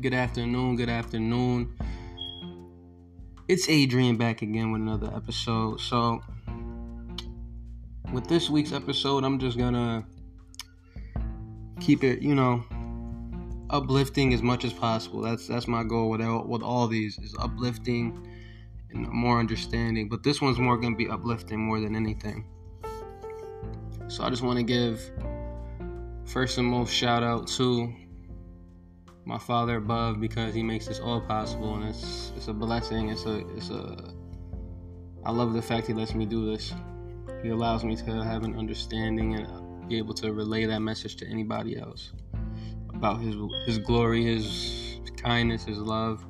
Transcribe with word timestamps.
Good 0.00 0.14
afternoon, 0.14 0.76
good 0.76 0.90
afternoon. 0.90 1.74
It's 3.48 3.68
Adrian 3.68 4.16
back 4.16 4.42
again 4.42 4.70
with 4.70 4.82
another 4.82 5.10
episode. 5.12 5.80
So, 5.80 6.20
with 8.12 8.28
this 8.28 8.48
week's 8.48 8.72
episode, 8.72 9.24
I'm 9.24 9.40
just 9.40 9.58
gonna 9.58 10.06
keep 11.80 12.04
it, 12.04 12.22
you 12.22 12.36
know, 12.36 12.64
uplifting 13.70 14.32
as 14.34 14.40
much 14.40 14.64
as 14.64 14.72
possible. 14.72 15.20
That's 15.20 15.48
that's 15.48 15.66
my 15.66 15.82
goal 15.82 16.10
with 16.10 16.20
all, 16.20 16.46
with 16.46 16.62
all 16.62 16.86
these 16.86 17.18
is 17.18 17.34
uplifting 17.40 18.24
and 18.90 19.08
more 19.08 19.40
understanding. 19.40 20.08
But 20.08 20.22
this 20.22 20.40
one's 20.40 20.60
more 20.60 20.76
gonna 20.76 20.94
be 20.94 21.08
uplifting 21.08 21.58
more 21.58 21.80
than 21.80 21.96
anything. 21.96 22.46
So 24.06 24.22
I 24.22 24.30
just 24.30 24.42
want 24.42 24.58
to 24.58 24.62
give 24.64 25.10
first 26.24 26.56
and 26.56 26.68
most 26.68 26.94
shout 26.94 27.24
out 27.24 27.48
to 27.48 27.92
my 29.28 29.38
father 29.38 29.76
above 29.76 30.18
because 30.20 30.54
he 30.54 30.62
makes 30.62 30.86
this 30.86 31.00
all 31.00 31.20
possible 31.20 31.74
and 31.74 31.84
it's 31.84 32.32
it's 32.34 32.48
a 32.48 32.52
blessing. 32.52 33.10
It's 33.10 33.26
a 33.26 33.46
it's 33.56 33.68
a 33.68 34.14
I 35.22 35.30
love 35.30 35.52
the 35.52 35.60
fact 35.60 35.86
he 35.86 35.92
lets 35.92 36.14
me 36.14 36.24
do 36.24 36.50
this. 36.50 36.72
He 37.42 37.50
allows 37.50 37.84
me 37.84 37.94
to 37.94 38.24
have 38.24 38.42
an 38.42 38.58
understanding 38.58 39.34
and 39.34 39.86
be 39.86 39.98
able 39.98 40.14
to 40.14 40.32
relay 40.32 40.64
that 40.64 40.80
message 40.80 41.16
to 41.16 41.28
anybody 41.28 41.78
else 41.78 42.12
about 42.94 43.20
his 43.20 43.36
his 43.66 43.78
glory, 43.78 44.24
his 44.24 44.98
kindness, 45.18 45.62
his 45.62 45.78
love. 45.78 46.24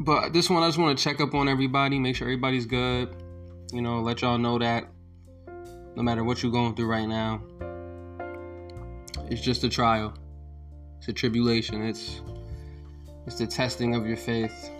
But 0.00 0.34
this 0.34 0.50
one 0.50 0.62
I 0.62 0.68
just 0.68 0.78
want 0.78 0.98
to 0.98 1.02
check 1.02 1.18
up 1.22 1.32
on 1.34 1.48
everybody, 1.48 1.98
make 1.98 2.14
sure 2.14 2.26
everybody's 2.26 2.66
good. 2.66 3.16
You 3.72 3.80
know, 3.80 4.00
let 4.00 4.20
y'all 4.20 4.36
know 4.36 4.58
that 4.58 4.84
no 5.96 6.02
matter 6.02 6.22
what 6.22 6.42
you're 6.42 6.52
going 6.52 6.74
through 6.74 6.88
right 6.88 7.08
now, 7.08 7.42
it's 9.30 9.40
just 9.40 9.64
a 9.64 9.70
trial. 9.70 10.12
It's 11.02 11.08
a 11.08 11.12
tribulation. 11.12 11.82
It's 11.82 12.20
it's 13.26 13.36
the 13.36 13.46
testing 13.48 13.96
of 13.96 14.06
your 14.06 14.16
faith, 14.16 14.70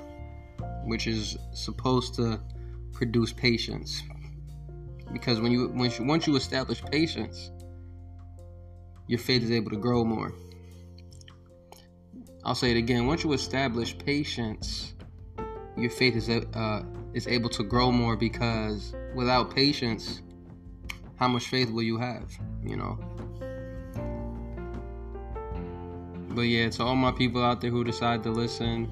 which 0.84 1.08
is 1.08 1.36
supposed 1.52 2.14
to 2.14 2.38
produce 2.92 3.32
patience. 3.32 4.00
Because 5.12 5.40
when 5.40 5.50
you 5.50 5.66
once 5.70 5.98
you, 5.98 6.04
once 6.04 6.28
you 6.28 6.36
establish 6.36 6.80
patience, 6.80 7.50
your 9.08 9.18
faith 9.18 9.42
is 9.42 9.50
able 9.50 9.72
to 9.72 9.76
grow 9.76 10.04
more. 10.04 10.32
I'll 12.44 12.54
say 12.54 12.70
it 12.70 12.76
again. 12.76 13.08
Once 13.08 13.24
you 13.24 13.32
establish 13.32 13.98
patience, 13.98 14.94
your 15.76 15.90
faith 15.90 16.14
is 16.14 16.28
uh, 16.28 16.84
is 17.14 17.26
able 17.26 17.50
to 17.50 17.64
grow 17.64 17.90
more 17.90 18.14
because 18.14 18.94
without 19.16 19.52
patience, 19.52 20.22
how 21.16 21.26
much 21.26 21.48
faith 21.48 21.68
will 21.72 21.82
you 21.82 21.98
have? 21.98 22.30
You 22.62 22.76
know. 22.76 23.00
But 26.34 26.42
yeah, 26.42 26.70
to 26.70 26.84
all 26.84 26.96
my 26.96 27.12
people 27.12 27.44
out 27.44 27.60
there 27.60 27.70
who 27.70 27.84
decide 27.84 28.22
to 28.22 28.30
listen, 28.30 28.88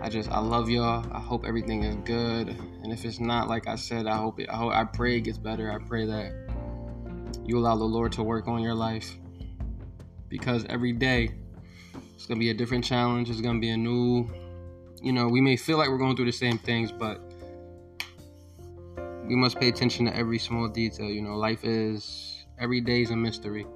I 0.00 0.08
just 0.08 0.30
I 0.30 0.38
love 0.38 0.70
y'all. 0.70 1.04
I 1.12 1.18
hope 1.18 1.44
everything 1.44 1.82
is 1.82 1.96
good, 2.04 2.48
and 2.48 2.92
if 2.92 3.04
it's 3.04 3.18
not, 3.18 3.48
like 3.48 3.66
I 3.66 3.74
said, 3.74 4.06
I 4.06 4.16
hope 4.16 4.38
it. 4.38 4.48
I 4.48 4.54
hope 4.54 4.72
I 4.72 4.84
pray 4.84 5.16
it 5.16 5.22
gets 5.22 5.38
better. 5.38 5.72
I 5.72 5.78
pray 5.78 6.06
that 6.06 6.32
you 7.44 7.58
allow 7.58 7.74
the 7.76 7.84
Lord 7.84 8.12
to 8.12 8.22
work 8.22 8.46
on 8.46 8.62
your 8.62 8.74
life, 8.74 9.16
because 10.28 10.64
every 10.68 10.92
day 10.92 11.34
it's 12.14 12.26
gonna 12.26 12.38
be 12.38 12.50
a 12.50 12.54
different 12.54 12.84
challenge. 12.84 13.30
It's 13.30 13.40
gonna 13.40 13.58
be 13.58 13.70
a 13.70 13.76
new, 13.76 14.30
you 15.02 15.12
know, 15.12 15.26
we 15.26 15.40
may 15.40 15.56
feel 15.56 15.76
like 15.76 15.88
we're 15.88 15.98
going 15.98 16.14
through 16.14 16.26
the 16.26 16.32
same 16.32 16.58
things, 16.58 16.92
but 16.92 17.20
we 19.26 19.34
must 19.34 19.58
pay 19.58 19.68
attention 19.68 20.06
to 20.06 20.16
every 20.16 20.38
small 20.38 20.68
detail. 20.68 21.10
You 21.10 21.22
know, 21.22 21.36
life 21.36 21.64
is 21.64 22.46
every 22.60 22.80
day 22.80 23.02
is 23.02 23.10
a 23.10 23.16
mystery. 23.16 23.66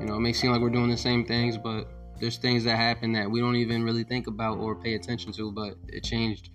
You 0.00 0.06
know, 0.06 0.16
it 0.16 0.20
may 0.20 0.32
seem 0.32 0.50
like 0.50 0.62
we're 0.62 0.70
doing 0.70 0.88
the 0.88 0.96
same 0.96 1.26
things, 1.26 1.58
but 1.58 1.86
there's 2.18 2.38
things 2.38 2.64
that 2.64 2.76
happen 2.76 3.12
that 3.12 3.30
we 3.30 3.40
don't 3.40 3.56
even 3.56 3.84
really 3.84 4.02
think 4.02 4.26
about 4.26 4.58
or 4.58 4.74
pay 4.74 4.94
attention 4.94 5.30
to, 5.32 5.52
but 5.52 5.74
it 5.88 6.02
changed 6.02 6.48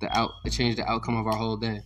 the 0.00 0.16
out 0.16 0.32
it 0.44 0.50
changed 0.50 0.78
the 0.78 0.90
outcome 0.90 1.16
of 1.16 1.26
our 1.26 1.36
whole 1.36 1.56
day. 1.56 1.80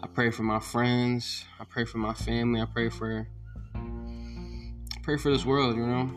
I 0.00 0.06
pray 0.06 0.30
for 0.30 0.42
my 0.42 0.60
friends, 0.60 1.44
I 1.58 1.64
pray 1.64 1.86
for 1.86 1.96
my 1.96 2.12
family, 2.12 2.60
I 2.60 2.66
pray 2.66 2.90
for 2.90 3.26
I 3.74 5.00
pray 5.02 5.16
for 5.16 5.32
this 5.32 5.46
world, 5.46 5.76
you 5.76 5.86
know. 5.86 6.10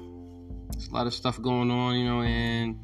There's 0.72 0.88
a 0.88 0.94
lot 0.94 1.08
of 1.08 1.14
stuff 1.14 1.42
going 1.42 1.72
on, 1.72 1.96
you 1.98 2.06
know, 2.06 2.22
and 2.22 2.78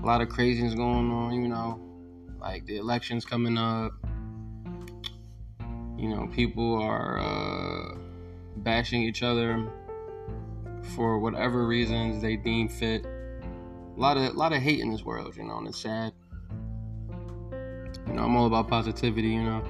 a 0.00 0.06
lot 0.06 0.20
of 0.20 0.28
craziness 0.28 0.74
going 0.74 1.10
on, 1.10 1.34
you 1.34 1.48
know, 1.48 1.80
like 2.40 2.66
the 2.66 2.76
elections 2.76 3.24
coming 3.24 3.58
up 3.58 3.92
you 6.04 6.14
know, 6.14 6.26
people 6.26 6.82
are 6.82 7.18
uh, 7.18 7.96
bashing 8.58 9.02
each 9.02 9.22
other 9.22 9.66
for 10.94 11.18
whatever 11.18 11.66
reasons 11.66 12.20
they 12.20 12.36
deem 12.36 12.68
fit. 12.68 13.06
A 13.06 13.98
lot 13.98 14.18
of 14.18 14.24
a 14.24 14.36
lot 14.36 14.52
of 14.52 14.60
hate 14.60 14.80
in 14.80 14.92
this 14.92 15.02
world, 15.02 15.34
you 15.34 15.44
know, 15.44 15.56
and 15.56 15.68
it's 15.68 15.78
sad. 15.78 16.12
You 18.06 18.12
know, 18.12 18.24
I'm 18.24 18.36
all 18.36 18.46
about 18.46 18.68
positivity, 18.68 19.28
you 19.28 19.42
know, 19.42 19.64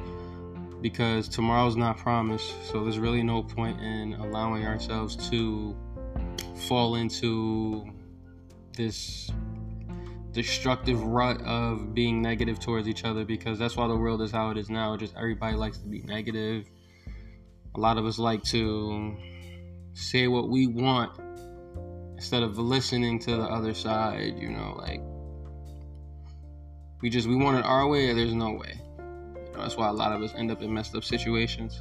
because 0.82 1.28
tomorrow's 1.28 1.76
not 1.76 1.98
promised. 1.98 2.52
So 2.68 2.82
there's 2.82 2.98
really 2.98 3.22
no 3.22 3.44
point 3.44 3.80
in 3.80 4.14
allowing 4.14 4.66
ourselves 4.66 5.14
to 5.30 5.76
fall 6.66 6.96
into 6.96 7.86
this 8.76 9.30
destructive 10.34 11.02
rut 11.02 11.40
of 11.42 11.94
being 11.94 12.20
negative 12.20 12.58
towards 12.58 12.88
each 12.88 13.04
other 13.04 13.24
because 13.24 13.58
that's 13.58 13.76
why 13.76 13.86
the 13.86 13.96
world 13.96 14.20
is 14.20 14.32
how 14.32 14.50
it 14.50 14.58
is 14.58 14.68
now. 14.68 14.96
Just 14.96 15.14
everybody 15.16 15.56
likes 15.56 15.78
to 15.78 15.86
be 15.86 16.02
negative. 16.02 16.68
A 17.76 17.80
lot 17.80 17.96
of 17.96 18.04
us 18.04 18.18
like 18.18 18.42
to 18.44 19.16
say 19.94 20.26
what 20.26 20.48
we 20.48 20.66
want 20.66 21.12
instead 22.16 22.42
of 22.42 22.58
listening 22.58 23.20
to 23.20 23.30
the 23.30 23.44
other 23.44 23.72
side, 23.72 24.36
you 24.38 24.50
know, 24.50 24.74
like 24.76 25.00
we 27.00 27.10
just 27.10 27.28
we 27.28 27.36
want 27.36 27.58
it 27.58 27.64
our 27.64 27.86
way 27.86 28.10
or 28.10 28.14
there's 28.14 28.34
no 28.34 28.52
way. 28.52 28.80
You 28.98 29.52
know, 29.52 29.62
that's 29.62 29.76
why 29.76 29.88
a 29.88 29.92
lot 29.92 30.12
of 30.12 30.20
us 30.20 30.34
end 30.34 30.50
up 30.50 30.62
in 30.62 30.74
messed 30.74 30.96
up 30.96 31.04
situations. 31.04 31.80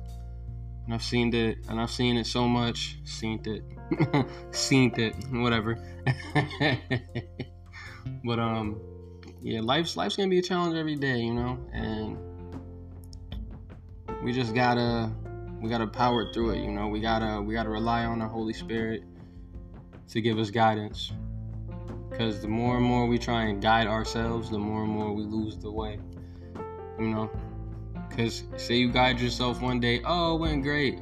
And 0.85 0.93
I've 0.93 1.03
seen 1.03 1.33
it 1.33 1.57
and 1.69 1.81
I've 1.81 1.91
seen 1.91 2.17
it 2.17 2.27
so 2.27 2.47
much, 2.47 2.97
seen 3.03 3.41
it, 3.45 4.25
seen 4.51 4.93
it, 4.99 5.15
whatever. 5.31 5.79
But 8.23 8.39
um, 8.39 8.79
yeah, 9.41 9.61
life's 9.61 9.97
life's 9.97 10.15
gonna 10.15 10.29
be 10.29 10.39
a 10.39 10.43
challenge 10.43 10.75
every 10.75 10.95
day, 10.95 11.19
you 11.19 11.33
know, 11.33 11.57
and 11.73 12.17
we 14.23 14.31
just 14.31 14.55
gotta 14.55 15.11
we 15.61 15.69
gotta 15.69 15.87
power 15.87 16.31
through 16.31 16.51
it. 16.51 16.59
You 16.59 16.71
know, 16.71 16.87
we 16.87 16.99
gotta 16.99 17.41
we 17.41 17.53
gotta 17.53 17.69
rely 17.69 18.05
on 18.05 18.19
the 18.19 18.27
Holy 18.27 18.53
Spirit 18.53 19.03
to 20.09 20.21
give 20.21 20.39
us 20.39 20.49
guidance. 20.49 21.11
Because 22.09 22.41
the 22.41 22.47
more 22.47 22.77
and 22.77 22.85
more 22.85 23.07
we 23.07 23.17
try 23.17 23.45
and 23.45 23.61
guide 23.61 23.87
ourselves, 23.87 24.51
the 24.51 24.59
more 24.59 24.83
and 24.83 24.91
more 24.91 25.11
we 25.13 25.23
lose 25.23 25.57
the 25.57 25.71
way. 25.71 25.99
You 26.99 27.07
know, 27.07 27.31
because 28.07 28.43
say 28.55 28.75
you 28.75 28.91
guide 28.91 29.19
yourself 29.19 29.61
one 29.61 29.79
day, 29.79 30.01
oh, 30.05 30.35
it 30.35 30.39
went 30.39 30.63
great. 30.63 30.99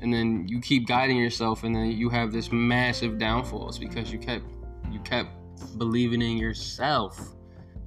And 0.00 0.12
then 0.12 0.46
you 0.46 0.60
keep 0.60 0.86
guiding 0.86 1.16
yourself, 1.16 1.64
and 1.64 1.74
then 1.74 1.90
you 1.90 2.08
have 2.10 2.30
this 2.30 2.52
massive 2.52 3.18
downfall. 3.18 3.68
It's 3.68 3.78
because 3.78 4.12
you 4.12 4.18
kept 4.18 4.44
you 4.92 5.00
kept 5.00 5.30
believing 5.76 6.22
in 6.22 6.38
yourself. 6.38 7.18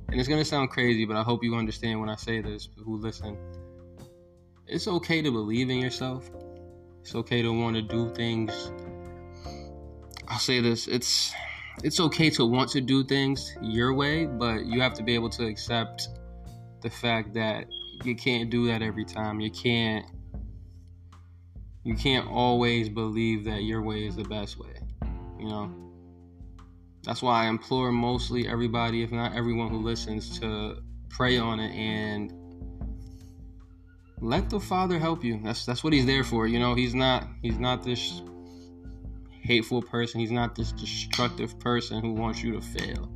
And 0.09 0.19
it's 0.19 0.27
gonna 0.27 0.45
sound 0.45 0.69
crazy, 0.69 1.05
but 1.05 1.15
I 1.15 1.23
hope 1.23 1.43
you 1.43 1.55
understand 1.55 1.99
when 1.99 2.09
I 2.09 2.15
say 2.15 2.41
this, 2.41 2.69
who 2.83 2.97
listen. 2.97 3.37
It's 4.67 4.87
okay 4.87 5.21
to 5.21 5.31
believe 5.31 5.69
in 5.69 5.79
yourself. 5.79 6.29
It's 7.01 7.15
okay 7.15 7.41
to 7.41 7.51
want 7.51 7.75
to 7.75 7.81
do 7.81 8.13
things. 8.13 8.71
I'll 10.27 10.39
say 10.39 10.61
this, 10.61 10.87
it's 10.87 11.33
it's 11.83 11.99
okay 11.99 12.29
to 12.31 12.45
want 12.45 12.69
to 12.71 12.81
do 12.81 13.03
things 13.03 13.55
your 13.61 13.93
way, 13.93 14.25
but 14.25 14.65
you 14.65 14.81
have 14.81 14.93
to 14.95 15.03
be 15.03 15.15
able 15.15 15.29
to 15.31 15.45
accept 15.45 16.09
the 16.81 16.89
fact 16.89 17.33
that 17.33 17.65
you 18.03 18.15
can't 18.15 18.49
do 18.49 18.67
that 18.67 18.81
every 18.81 19.05
time. 19.05 19.39
You 19.39 19.51
can't 19.51 20.05
you 21.83 21.95
can't 21.95 22.27
always 22.27 22.89
believe 22.89 23.45
that 23.45 23.63
your 23.63 23.81
way 23.81 24.05
is 24.05 24.15
the 24.15 24.23
best 24.23 24.59
way. 24.59 24.75
You 25.39 25.49
know? 25.49 25.90
That's 27.03 27.21
why 27.21 27.45
I 27.45 27.47
implore 27.47 27.91
mostly 27.91 28.47
everybody, 28.47 29.01
if 29.01 29.11
not 29.11 29.35
everyone 29.35 29.69
who 29.69 29.77
listens, 29.77 30.39
to 30.39 30.77
pray 31.09 31.37
on 31.37 31.59
it 31.59 31.73
and 31.73 32.31
let 34.21 34.49
the 34.49 34.59
Father 34.59 34.99
help 34.99 35.23
you. 35.23 35.39
That's 35.43 35.65
that's 35.65 35.83
what 35.83 35.93
He's 35.93 36.05
there 36.05 36.23
for. 36.23 36.47
You 36.47 36.59
know, 36.59 36.75
He's 36.75 36.93
not 36.93 37.27
He's 37.41 37.57
not 37.57 37.83
this 37.83 38.21
hateful 39.41 39.81
person. 39.81 40.19
He's 40.19 40.31
not 40.31 40.55
this 40.55 40.71
destructive 40.71 41.59
person 41.59 42.01
who 42.01 42.13
wants 42.13 42.43
you 42.43 42.53
to 42.53 42.61
fail. 42.61 43.11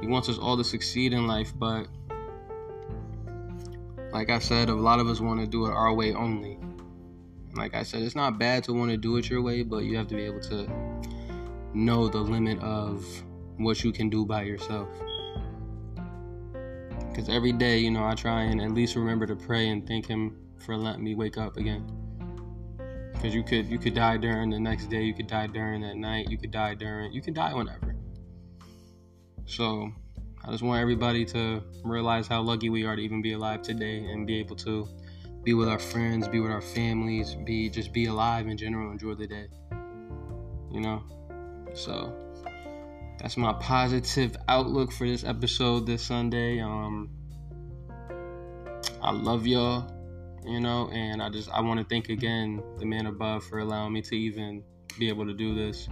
He 0.00 0.08
wants 0.08 0.28
us 0.28 0.38
all 0.38 0.56
to 0.56 0.64
succeed 0.64 1.12
in 1.12 1.26
life, 1.26 1.52
but 1.56 1.86
like 4.12 4.30
I 4.30 4.38
said, 4.38 4.68
a 4.68 4.74
lot 4.74 4.98
of 4.98 5.08
us 5.08 5.20
want 5.20 5.40
to 5.40 5.46
do 5.46 5.66
it 5.66 5.72
our 5.72 5.94
way 5.94 6.12
only. 6.12 6.58
Like 7.54 7.74
I 7.74 7.82
said, 7.84 8.02
it's 8.02 8.16
not 8.16 8.38
bad 8.38 8.64
to 8.64 8.72
want 8.72 8.90
to 8.90 8.96
do 8.96 9.16
it 9.16 9.30
your 9.30 9.42
way, 9.42 9.62
but 9.62 9.84
you 9.84 9.96
have 9.96 10.08
to 10.08 10.14
be 10.14 10.22
able 10.22 10.40
to 10.40 10.66
know 11.74 12.08
the 12.08 12.18
limit 12.18 12.58
of 12.60 13.04
what 13.58 13.82
you 13.84 13.92
can 13.92 14.08
do 14.08 14.24
by 14.24 14.42
yourself. 14.42 14.88
Because 17.08 17.28
every 17.28 17.52
day, 17.52 17.78
you 17.78 17.90
know, 17.90 18.04
I 18.04 18.14
try 18.14 18.42
and 18.42 18.60
at 18.60 18.72
least 18.72 18.96
remember 18.96 19.26
to 19.26 19.36
pray 19.36 19.68
and 19.68 19.86
thank 19.86 20.06
Him 20.06 20.36
for 20.58 20.76
letting 20.76 21.04
me 21.04 21.14
wake 21.14 21.38
up 21.38 21.56
again. 21.56 21.90
because 23.16 23.34
you 23.34 23.42
could 23.42 23.66
you 23.66 23.78
could 23.78 23.94
die 23.94 24.16
during 24.16 24.50
the 24.50 24.60
next 24.60 24.86
day, 24.86 25.02
you 25.02 25.14
could 25.14 25.26
die 25.26 25.46
during 25.46 25.80
that 25.82 25.96
night, 25.96 26.28
you 26.30 26.38
could 26.38 26.50
die 26.50 26.74
during, 26.74 27.12
you 27.12 27.22
could 27.22 27.34
die 27.34 27.52
whenever. 27.54 27.96
So 29.46 29.90
I 30.44 30.50
just 30.50 30.62
want 30.62 30.80
everybody 30.80 31.24
to 31.26 31.62
realize 31.84 32.26
how 32.26 32.42
lucky 32.42 32.68
we 32.68 32.84
are 32.84 32.94
to 32.94 33.02
even 33.02 33.22
be 33.22 33.32
alive 33.32 33.62
today 33.62 33.98
and 33.98 34.26
be 34.26 34.38
able 34.38 34.56
to 34.56 34.86
be 35.42 35.54
with 35.54 35.68
our 35.68 35.78
friends, 35.78 36.28
be 36.28 36.40
with 36.40 36.52
our 36.52 36.60
families, 36.60 37.34
be 37.44 37.70
just 37.70 37.92
be 37.92 38.06
alive 38.06 38.48
in 38.48 38.56
general, 38.56 38.92
enjoy 38.92 39.14
the 39.14 39.26
day. 39.26 39.46
You 40.70 40.80
know? 40.80 41.02
So 41.76 42.10
that's 43.18 43.36
my 43.36 43.52
positive 43.54 44.34
outlook 44.48 44.90
for 44.90 45.06
this 45.06 45.24
episode 45.24 45.86
this 45.86 46.02
Sunday. 46.02 46.60
Um 46.60 47.10
I 49.02 49.12
love 49.12 49.46
y'all, 49.46 49.86
you 50.44 50.58
know, 50.58 50.88
and 50.90 51.22
I 51.22 51.28
just 51.28 51.50
I 51.50 51.60
want 51.60 51.78
to 51.78 51.86
thank 51.86 52.08
again 52.08 52.62
the 52.78 52.86
man 52.86 53.06
above 53.06 53.44
for 53.44 53.58
allowing 53.58 53.92
me 53.92 54.00
to 54.02 54.16
even 54.16 54.64
be 54.98 55.08
able 55.10 55.26
to 55.26 55.34
do 55.34 55.54
this. 55.54 55.86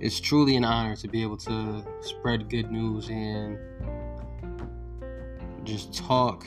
It's 0.00 0.20
truly 0.20 0.56
an 0.56 0.64
honor 0.64 0.94
to 0.96 1.08
be 1.08 1.22
able 1.22 1.36
to 1.38 1.84
spread 2.00 2.48
good 2.48 2.70
news 2.70 3.08
and 3.08 3.58
just 5.64 5.94
talk 5.94 6.46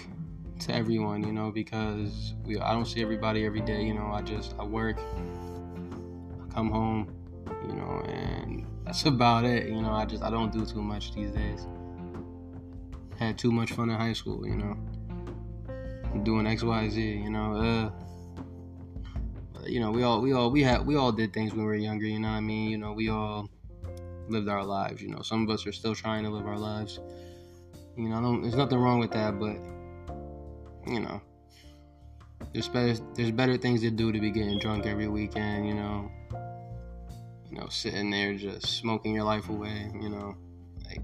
to 0.62 0.74
everyone, 0.74 1.24
you 1.24 1.34
know, 1.34 1.52
because 1.52 2.34
we 2.46 2.58
I 2.58 2.72
don't 2.72 2.86
see 2.86 3.02
everybody 3.02 3.46
every 3.46 3.62
day, 3.62 3.84
you 3.84 3.94
know. 3.94 4.12
I 4.14 4.22
just 4.22 4.56
I 4.58 4.64
work, 4.64 4.98
I 4.98 6.54
come 6.54 6.72
home, 6.72 7.14
you 7.68 7.76
know, 7.76 8.04
and 8.08 8.66
that's 8.86 9.06
about 9.06 9.46
it, 9.46 9.68
you 9.68 9.82
know. 9.82 9.92
I 9.92 10.06
just 10.06 10.24
I 10.24 10.30
don't 10.30 10.52
do 10.52 10.66
too 10.66 10.82
much 10.82 11.14
these 11.14 11.32
days. 11.32 11.68
Had 13.18 13.38
too 13.38 13.52
much 13.52 13.72
fun 13.72 13.90
in 13.90 13.96
high 13.96 14.14
school, 14.14 14.46
you 14.48 14.56
know. 14.56 14.78
Doing 16.24 16.48
X, 16.48 16.64
Y, 16.64 16.90
Z, 16.90 17.02
you 17.02 17.30
know. 17.30 17.56
Uh, 17.56 17.90
you 19.68 19.80
know, 19.80 19.92
we 19.92 20.04
all 20.04 20.22
we 20.22 20.34
all 20.34 20.52
we 20.52 20.62
had 20.64 20.86
we 20.86 20.96
all 20.96 21.12
did 21.12 21.34
things 21.34 21.52
when 21.52 21.62
we 21.62 21.66
were 21.66 21.76
younger, 21.76 22.06
you 22.06 22.20
know 22.20 22.30
what 22.30 22.36
I 22.36 22.42
mean? 22.42 22.70
You 22.70 22.78
know, 22.78 22.94
we 22.94 23.10
all 23.10 23.50
lived 24.30 24.48
our 24.48 24.64
lives, 24.64 25.02
you 25.02 25.10
know. 25.10 25.22
Some 25.22 25.44
of 25.44 25.50
us 25.50 25.66
are 25.66 25.72
still 25.72 25.96
trying 25.96 26.24
to 26.24 26.30
live 26.30 26.46
our 26.46 26.58
lives. 26.58 27.00
You 27.98 28.10
know, 28.10 28.42
there's 28.42 28.56
nothing 28.56 28.78
wrong 28.78 29.00
with 29.00 29.12
that, 29.12 29.40
but 29.40 29.56
you 30.92 31.00
know, 31.00 31.22
there's 32.54 32.68
better 32.68 33.02
there's 33.16 33.32
better 33.32 33.58
things 33.58 33.82
to 33.82 33.90
do 33.90 34.12
to 34.12 34.20
be 34.20 34.32
getting 34.32 34.60
drunk 34.60 34.86
every 34.86 35.08
weekend, 35.08 35.68
you 35.68 35.74
know. 35.74 36.12
Know, 37.56 37.68
sitting 37.70 38.10
there 38.10 38.36
just 38.36 38.68
smoking 38.68 39.16
your 39.16 39.24
life 39.24 39.48
away, 39.50 39.90
you 40.02 40.10
know. 40.10 40.36
Like 40.86 41.02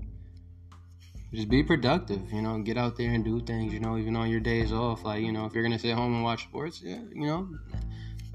just 1.34 1.48
be 1.48 1.64
productive, 1.64 2.30
you 2.32 2.42
know, 2.42 2.60
get 2.60 2.78
out 2.78 2.98
there 2.98 3.12
and 3.12 3.24
do 3.24 3.40
things, 3.40 3.74
you 3.74 3.80
know, 3.80 3.98
even 3.98 4.18
on 4.18 4.30
your 4.30 4.42
days 4.42 4.74
off. 4.74 5.06
Like, 5.06 5.22
you 5.22 5.32
know, 5.32 5.46
if 5.46 5.54
you're 5.54 5.64
gonna 5.64 5.80
sit 5.80 5.96
home 5.96 6.14
and 6.14 6.24
watch 6.24 6.44
sports, 6.44 6.82
yeah, 6.84 7.00
you 7.16 7.26
know, 7.26 7.48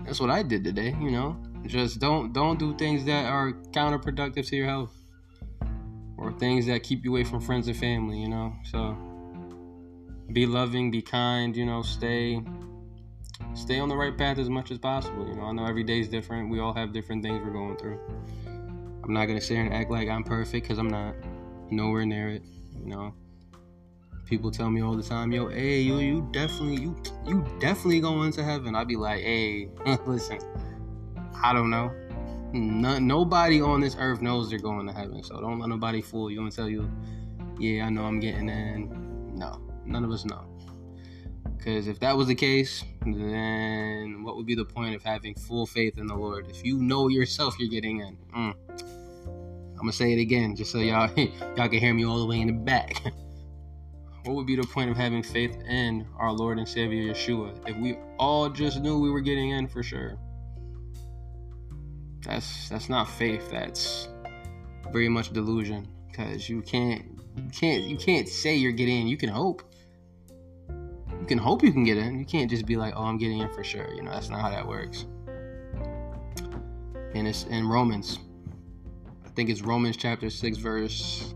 that's 0.02 0.18
what 0.18 0.30
I 0.30 0.42
did 0.42 0.64
today, 0.64 0.96
you 0.98 1.10
know. 1.10 1.36
Just 1.66 2.00
don't 2.00 2.32
don't 2.32 2.58
do 2.58 2.74
things 2.76 3.04
that 3.04 3.26
are 3.26 3.52
counterproductive 3.72 4.48
to 4.48 4.56
your 4.56 4.66
health. 4.66 4.94
Or 6.18 6.32
things 6.32 6.64
that 6.66 6.82
keep 6.82 7.04
you 7.04 7.10
away 7.10 7.24
from 7.24 7.42
friends 7.42 7.68
and 7.68 7.76
family, 7.76 8.18
you 8.18 8.28
know. 8.28 8.54
So 8.64 8.96
be 10.32 10.46
loving, 10.46 10.90
be 10.90 11.02
kind, 11.02 11.54
you 11.54 11.66
know, 11.66 11.82
stay 11.82 12.42
stay 13.54 13.78
on 13.78 13.88
the 13.88 13.96
right 13.96 14.16
path 14.16 14.38
as 14.38 14.48
much 14.48 14.70
as 14.70 14.78
possible. 14.78 15.26
You 15.26 15.34
know, 15.34 15.42
I 15.42 15.52
know 15.52 15.66
every 15.66 15.84
day 15.84 16.00
is 16.00 16.08
different. 16.08 16.50
We 16.50 16.60
all 16.60 16.72
have 16.72 16.92
different 16.92 17.22
things 17.22 17.42
we're 17.44 17.52
going 17.52 17.76
through. 17.76 18.00
I'm 19.04 19.12
not 19.12 19.26
gonna 19.26 19.40
sit 19.40 19.54
here 19.54 19.64
and 19.64 19.74
act 19.74 19.90
like 19.90 20.08
I'm 20.08 20.24
perfect 20.24 20.64
because 20.64 20.78
I'm 20.78 20.88
not. 20.88 21.14
Nowhere 21.70 22.06
near 22.06 22.28
it. 22.28 22.42
You 22.78 22.86
know. 22.86 23.14
People 24.24 24.50
tell 24.50 24.70
me 24.70 24.82
all 24.82 24.96
the 24.96 25.02
time, 25.02 25.30
yo, 25.30 25.48
hey, 25.48 25.80
you 25.80 25.98
you 25.98 26.28
definitely 26.32 26.82
you 26.82 26.96
you 27.26 27.46
definitely 27.60 28.00
going 28.00 28.32
to 28.32 28.42
heaven. 28.42 28.74
I'd 28.74 28.88
be 28.88 28.96
like, 28.96 29.22
hey, 29.22 29.68
listen, 30.06 30.38
I 31.42 31.52
don't 31.52 31.70
know. 31.70 31.92
No, 32.52 32.98
nobody 32.98 33.60
on 33.60 33.80
this 33.80 33.96
earth 33.98 34.22
knows 34.22 34.50
they're 34.50 34.58
going 34.58 34.86
to 34.86 34.92
heaven, 34.92 35.22
so 35.22 35.40
don't 35.40 35.60
let 35.60 35.68
nobody 35.68 36.00
fool 36.00 36.30
you 36.30 36.42
and 36.42 36.50
tell 36.50 36.68
you, 36.68 36.90
yeah, 37.58 37.86
I 37.86 37.90
know 37.90 38.04
I'm 38.04 38.18
getting 38.18 38.48
in. 38.48 39.36
No, 39.36 39.60
None 39.86 40.04
of 40.04 40.10
us 40.10 40.24
know. 40.24 40.44
Because 41.56 41.86
if 41.86 42.00
that 42.00 42.16
was 42.16 42.26
the 42.26 42.34
case, 42.34 42.84
then 43.14 44.22
what 44.22 44.36
would 44.36 44.46
be 44.46 44.54
the 44.54 44.64
point 44.64 44.94
of 44.94 45.02
having 45.02 45.34
full 45.34 45.66
faith 45.66 45.98
in 45.98 46.06
the 46.06 46.14
Lord? 46.14 46.48
If 46.48 46.64
you 46.64 46.78
know 46.78 47.08
yourself 47.08 47.58
you're 47.58 47.68
getting 47.68 48.00
in. 48.00 48.16
Mm. 48.34 48.54
I'm 49.72 49.76
gonna 49.76 49.92
say 49.92 50.12
it 50.12 50.20
again, 50.20 50.56
just 50.56 50.72
so 50.72 50.78
y'all 50.78 51.10
y'all 51.16 51.68
can 51.68 51.78
hear 51.78 51.92
me 51.92 52.04
all 52.04 52.18
the 52.18 52.26
way 52.26 52.40
in 52.40 52.46
the 52.46 52.52
back. 52.52 53.02
what 54.24 54.34
would 54.34 54.46
be 54.46 54.56
the 54.56 54.66
point 54.66 54.90
of 54.90 54.96
having 54.96 55.22
faith 55.22 55.56
in 55.68 56.06
our 56.18 56.32
Lord 56.32 56.58
and 56.58 56.68
Savior 56.68 57.12
Yeshua 57.12 57.68
if 57.68 57.76
we 57.76 57.98
all 58.18 58.48
just 58.48 58.80
knew 58.80 58.98
we 58.98 59.10
were 59.10 59.20
getting 59.20 59.50
in 59.50 59.68
for 59.68 59.82
sure? 59.82 60.18
That's 62.22 62.68
that's 62.68 62.88
not 62.88 63.08
faith. 63.08 63.50
That's 63.50 64.08
very 64.92 65.08
much 65.08 65.32
delusion. 65.32 65.88
Because 66.08 66.48
you 66.48 66.62
can't 66.62 67.04
you 67.36 67.50
can't 67.52 67.84
you 67.84 67.96
can't 67.96 68.28
say 68.28 68.56
you're 68.56 68.72
getting 68.72 69.02
in. 69.02 69.06
You 69.06 69.16
can 69.16 69.28
hope 69.28 69.62
you 71.26 71.28
can 71.28 71.38
hope 71.38 71.64
you 71.64 71.73
can 71.73 71.82
get 71.82 71.99
in. 71.99 72.20
You 72.20 72.25
can't 72.25 72.49
just 72.49 72.67
be 72.67 72.76
like, 72.76 72.94
oh, 72.96 73.02
I'm 73.02 73.19
getting 73.19 73.40
in 73.40 73.52
for 73.52 73.64
sure. 73.64 73.93
You 73.93 74.02
know, 74.02 74.12
that's 74.12 74.28
not 74.28 74.43
how 74.43 74.50
that 74.50 74.64
works. 74.64 75.06
And 77.14 77.26
it's 77.26 77.43
in 77.46 77.69
Romans. 77.69 78.20
I 79.25 79.31
think 79.31 79.50
it's 79.50 79.61
Romans 79.61 79.96
chapter 79.96 80.31
6, 80.31 80.58
verse. 80.58 81.34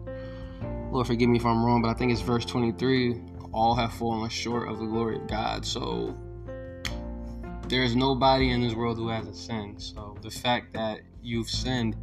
Lord, 0.93 1.09
forgive 1.09 1.29
me 1.29 1.39
if 1.39 1.45
I'm 1.45 1.65
wrong, 1.65 1.83
but 1.83 1.89
I 1.89 1.95
think 1.95 2.13
it's 2.13 2.21
verse 2.21 2.45
23. 2.45 3.21
All 3.53 3.75
have 3.75 3.93
fallen 3.93 4.31
short 4.31 4.69
of 4.69 4.79
the 4.79 4.87
glory 4.87 5.17
of 5.17 5.27
God. 5.27 5.67
So 5.67 6.17
there's 7.67 7.97
nobody 7.97 8.51
in 8.51 8.61
this 8.61 8.75
world 8.75 8.97
who 8.97 9.09
hasn't 9.09 9.35
sinned. 9.35 9.83
So 9.83 10.17
the 10.23 10.31
fact 10.31 10.73
that 10.75 11.01
you've 11.21 11.51
sinned 11.51 11.97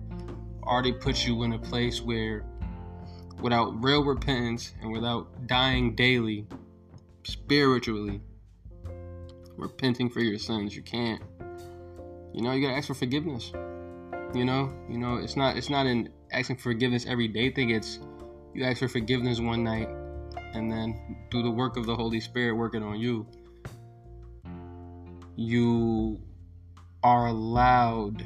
already 0.61 0.91
puts 0.91 1.25
you 1.25 1.43
in 1.43 1.53
a 1.53 1.59
place 1.59 2.01
where, 2.01 2.43
without 3.41 3.81
real 3.81 4.03
repentance 4.03 4.73
and 4.81 4.91
without 4.91 5.47
dying 5.47 5.95
daily, 5.95 6.47
spiritually 7.27 8.21
repenting 9.57 10.09
for 10.09 10.21
your 10.21 10.39
sins. 10.39 10.75
You 10.75 10.81
can't. 10.81 11.21
You 12.33 12.41
know, 12.41 12.53
you 12.53 12.61
gotta 12.61 12.77
ask 12.77 12.87
for 12.87 12.93
forgiveness. 12.93 13.51
You 14.33 14.45
know, 14.45 14.71
you 14.89 14.97
know, 14.97 15.17
it's 15.17 15.35
not 15.35 15.57
it's 15.57 15.69
not 15.69 15.85
an 15.85 16.09
asking 16.31 16.57
for 16.57 16.63
forgiveness 16.63 17.05
every 17.07 17.27
day 17.27 17.51
thing. 17.51 17.71
It's 17.71 17.99
you 18.53 18.63
ask 18.63 18.79
for 18.79 18.87
forgiveness 18.87 19.39
one 19.39 19.63
night, 19.63 19.89
and 20.53 20.71
then 20.71 21.17
through 21.31 21.43
the 21.43 21.51
work 21.51 21.77
of 21.77 21.85
the 21.85 21.95
Holy 21.95 22.19
Spirit 22.19 22.55
working 22.55 22.83
on 22.83 22.99
you, 22.99 23.27
you 25.35 26.19
are 27.03 27.27
allowed 27.27 28.23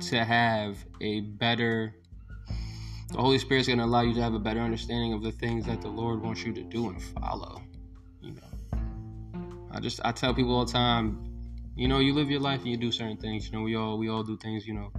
to 0.00 0.24
have 0.24 0.76
a 1.00 1.20
better 1.20 1.94
the 3.08 3.18
Holy 3.18 3.38
Spirit's 3.38 3.66
going 3.66 3.78
to 3.78 3.84
allow 3.84 4.02
you 4.02 4.14
to 4.14 4.22
have 4.22 4.34
a 4.34 4.38
better 4.38 4.60
understanding 4.60 5.12
of 5.12 5.22
the 5.22 5.32
things 5.32 5.64
that 5.66 5.80
the 5.80 5.88
Lord 5.88 6.22
wants 6.22 6.44
you 6.44 6.52
to 6.52 6.62
do 6.62 6.88
and 6.88 7.02
follow. 7.02 7.62
You 8.20 8.32
know, 8.32 8.78
I 9.70 9.80
just 9.80 10.00
I 10.04 10.12
tell 10.12 10.34
people 10.34 10.54
all 10.54 10.66
the 10.66 10.72
time, 10.72 11.24
you 11.74 11.88
know, 11.88 12.00
you 12.00 12.12
live 12.12 12.30
your 12.30 12.40
life 12.40 12.60
and 12.60 12.68
you 12.68 12.76
do 12.76 12.92
certain 12.92 13.16
things. 13.16 13.46
You 13.46 13.52
know, 13.52 13.62
we 13.62 13.76
all 13.76 13.98
we 13.98 14.08
all 14.08 14.22
do 14.22 14.36
things, 14.36 14.66
you 14.66 14.74
know, 14.74 14.92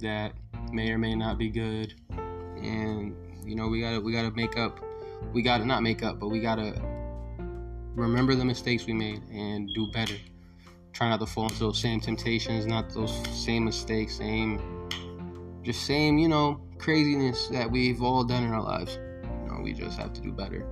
that 0.00 0.34
may 0.72 0.90
or 0.90 0.98
may 0.98 1.14
not 1.14 1.36
be 1.36 1.50
good, 1.50 1.94
and 2.10 3.16
you 3.44 3.56
know, 3.56 3.68
we 3.68 3.80
gotta 3.80 4.00
we 4.00 4.12
gotta 4.12 4.30
make 4.30 4.56
up. 4.56 4.78
We 5.32 5.42
gotta 5.42 5.64
not 5.64 5.82
make 5.82 6.02
up, 6.02 6.20
but 6.20 6.28
we 6.28 6.40
gotta 6.40 6.80
remember 7.94 8.34
the 8.34 8.44
mistakes 8.44 8.86
we 8.86 8.92
made 8.92 9.22
and 9.32 9.68
do 9.74 9.90
better. 9.92 10.14
Try 10.92 11.08
not 11.08 11.20
to 11.20 11.26
fall 11.26 11.44
into 11.44 11.58
those 11.58 11.78
same 11.78 12.00
temptations, 12.00 12.66
not 12.66 12.90
those 12.90 13.12
same 13.28 13.64
mistakes, 13.64 14.16
same 14.16 14.60
just 15.62 15.84
same, 15.84 16.18
you 16.18 16.28
know, 16.28 16.60
craziness 16.80 17.48
that 17.48 17.70
we've 17.70 18.02
all 18.02 18.24
done 18.24 18.42
in 18.42 18.52
our 18.52 18.62
lives. 18.62 18.98
You 19.44 19.52
know, 19.52 19.60
we 19.62 19.74
just 19.74 19.98
have 19.98 20.12
to 20.14 20.20
do 20.20 20.32
better. 20.32 20.66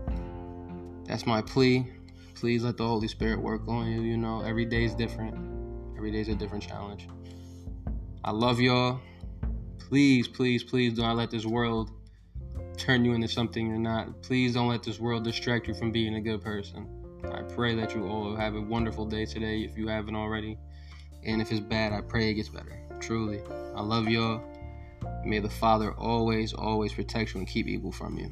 That's 1.04 1.26
my 1.26 1.42
plea. 1.42 1.86
Please 2.34 2.64
let 2.64 2.76
the 2.76 2.86
Holy 2.86 3.08
Spirit 3.08 3.40
work 3.40 3.62
on 3.68 3.90
you. 3.90 4.00
You 4.00 4.16
know, 4.16 4.40
every 4.40 4.64
day 4.64 4.84
is 4.84 4.94
different. 4.94 5.34
Every 5.96 6.10
day 6.10 6.20
is 6.20 6.28
a 6.28 6.34
different 6.34 6.66
challenge. 6.66 7.08
I 8.24 8.30
love 8.30 8.58
y'all. 8.58 9.00
Please, 9.78 10.28
please, 10.28 10.62
please 10.62 10.94
do 10.94 11.02
not 11.02 11.16
let 11.16 11.30
this 11.30 11.44
world 11.44 11.90
turn 12.76 13.04
you 13.04 13.12
into 13.12 13.28
something 13.28 13.66
you're 13.66 13.78
not. 13.78 14.22
Please 14.22 14.54
don't 14.54 14.68
let 14.68 14.82
this 14.82 14.98
world 14.98 15.24
distract 15.24 15.68
you 15.68 15.74
from 15.74 15.90
being 15.90 16.14
a 16.14 16.20
good 16.20 16.42
person. 16.42 16.88
I 17.32 17.42
pray 17.42 17.74
that 17.74 17.94
you 17.94 18.06
all 18.06 18.34
have 18.36 18.54
a 18.54 18.60
wonderful 18.60 19.04
day 19.04 19.26
today 19.26 19.60
if 19.60 19.76
you 19.76 19.88
haven't 19.88 20.16
already. 20.16 20.56
And 21.24 21.42
if 21.42 21.50
it's 21.50 21.60
bad, 21.60 21.92
I 21.92 22.00
pray 22.00 22.30
it 22.30 22.34
gets 22.34 22.48
better. 22.48 22.80
Truly. 23.00 23.40
I 23.74 23.82
love 23.82 24.08
y'all. 24.08 24.42
May 25.24 25.40
the 25.40 25.48
Father 25.48 25.92
always, 25.92 26.52
always 26.52 26.92
protect 26.92 27.34
you 27.34 27.40
and 27.40 27.48
keep 27.48 27.66
evil 27.66 27.92
from 27.92 28.18
you. 28.18 28.30